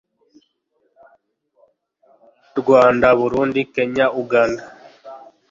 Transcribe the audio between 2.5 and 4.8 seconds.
RWANDA BURUNDI KENYA UGANDA